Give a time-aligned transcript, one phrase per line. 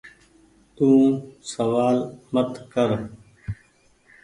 [0.75, 0.87] تو
[1.51, 1.97] سوآل
[2.33, 2.89] مت ڪر۔